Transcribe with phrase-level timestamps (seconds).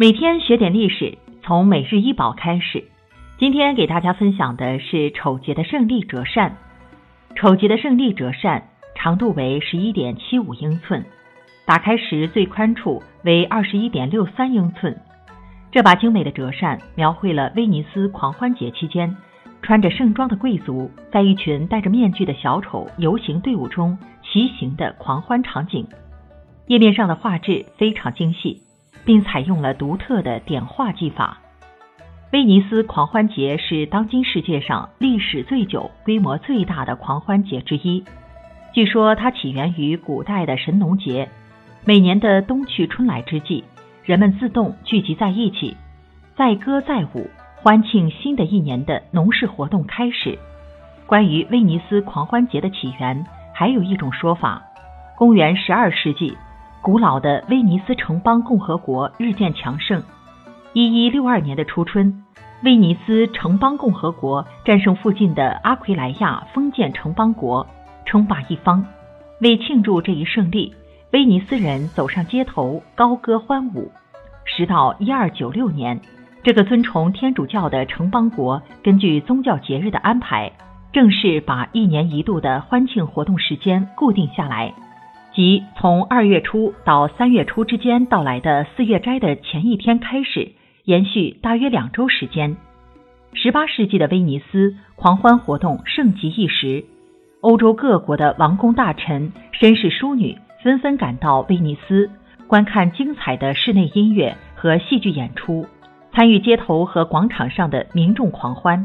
[0.00, 2.84] 每天学点历史，从每日一宝开始。
[3.36, 6.56] 今天给大家分享的是丑节的胜利折扇。
[7.34, 8.62] 丑节的胜利折扇
[8.94, 11.04] 长度为十一点七五英寸，
[11.66, 14.96] 打开时最宽处为二十一点六三英寸。
[15.72, 19.16] 这把精美的折扇描绘了威尼斯狂欢节期间，
[19.62, 25.84] 穿着盛装的贵族在一群戴着面具的小丑游行队伍中骑行的狂欢场景。
[26.68, 28.62] 页面上的画质非常精细。
[29.04, 31.38] 并采用了独特的点画技法。
[32.32, 38.04] 威尼斯狂欢节是当今世界上历史最久、规模最大的狂欢节之一。
[38.74, 41.30] 据说它起源于古代的神农节，
[41.84, 43.64] 每年的冬去春来之际，
[44.04, 45.74] 人们自动聚集在一起，
[46.36, 50.38] 载歌载舞，欢庆新的一年的农事活动开始。
[51.06, 54.62] 关于威尼斯狂欢节的起源，还有一种说法：
[55.16, 56.36] 公元十二世纪。
[56.88, 60.02] 古老的威尼斯城邦共和国日渐强盛。
[60.72, 62.24] 一一六二年的初春，
[62.62, 67.66] 威尼斯城邦共和国战胜附近的阿奎莱亚封建城邦国，
[68.06, 68.82] 称霸一方。
[69.42, 70.74] 为庆祝这一胜利，
[71.12, 73.92] 威尼斯人走上街头，高歌欢舞。
[74.46, 76.00] 时到一二九六年，
[76.42, 80.50] 这个尊崇天主教的城邦国根据宗教节日的安排，
[80.90, 84.72] 正式把一年一度的欢庆活动时间固定下来。
[85.38, 90.50] 即从二月初到三月初之间到来的四月斋的前一天开始，
[90.82, 92.56] 延续大约两周时间。
[93.34, 96.84] 十八世纪的威尼斯狂欢活动盛极一时，
[97.40, 102.10] 欧洲各国的王公大臣、绅士淑女纷纷赶到威尼斯，
[102.48, 105.64] 观看精彩的室内音乐和戏剧演出，
[106.12, 108.84] 参与街头和广场上的民众狂欢。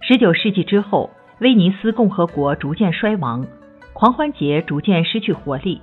[0.00, 3.46] 十九世纪之后，威尼斯共和国逐渐衰亡。
[3.98, 5.82] 狂欢节逐渐失去活力，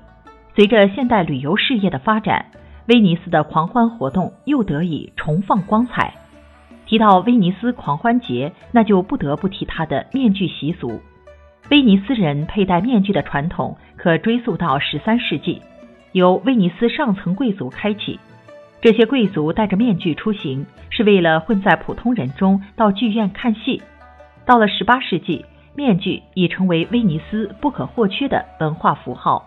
[0.56, 2.46] 随着现代旅游事业的发展，
[2.88, 6.14] 威尼斯的狂欢活动又得以重放光彩。
[6.86, 11.02] 提到威尼斯狂欢节，那就不得不提它的面具习俗。
[11.70, 15.62] 威尼斯人佩戴面具的传统可追溯到十三世纪，
[16.14, 18.18] 由威尼斯上层贵族开启。
[18.80, 23.84] 这些贵族戴着面具出行，是为了混在普通人中到剧院看戏。
[24.46, 25.46] 到了十八世纪。
[25.76, 29.46] 面具已成为威尼斯不可或缺的文化符号。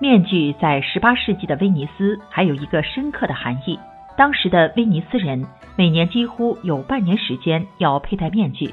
[0.00, 3.78] 面具在18世纪的威尼斯还有一个深刻的含义。
[4.16, 8.72] 当时的威尼斯人每年几乎有半年时间要佩戴面具。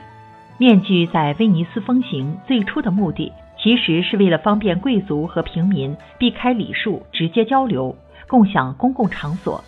[0.57, 7.95] 面具在威尼斯风行最初的目的，其实是为了方便贵族和平民避开礼数，直接交流，
[8.27, 9.63] 共享公共场所，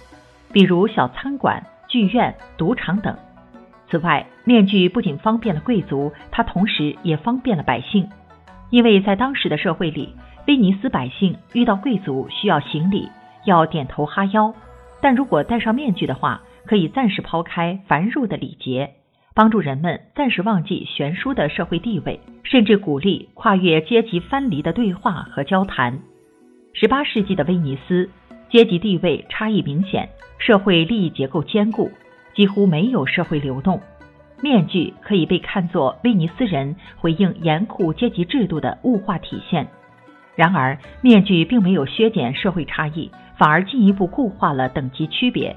[0.52, 3.16] 比如小餐馆、剧院、赌场等。
[3.92, 8.08] 此外，面具不仅方便了贵族，它同时也方便了百姓，
[8.70, 10.16] 因为在当时的社会里，
[10.48, 13.10] 威尼斯百姓遇到贵族需要行礼，
[13.46, 14.54] 要点头哈腰，
[15.02, 18.92] 但如果戴上面具的话，可以暂时抛开繁缛的礼节，
[19.36, 26.00] 帮助人们暂时忘记悬殊的社会地位，甚至鼓励跨越阶级藩篱的对话和交谈。
[26.74, 28.10] 十八世纪的威尼斯，
[28.50, 31.92] 阶级地位差异明显，社会利益结构坚固。
[32.34, 33.82] 几乎没有社会流动，
[34.42, 39.68] 面具可以被看作威尼斯人回应严酷阶级制度的物化体现。
[40.36, 45.56] 然而，面具并没有削减社会差异，反而进一步固化了等级区别。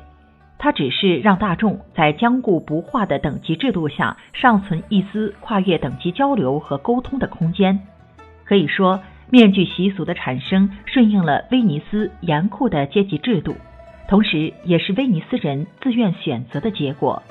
[0.58, 7.80] 它只是让大众在僵固不化的等级制度下尚存一丝跨越等级交流和沟通的空间。
[8.44, 13.54] 可以说，面具习俗的产生顺应了威尼斯严酷的阶级制度。
[14.06, 17.22] 同时，也是威尼斯人自愿选择的结果。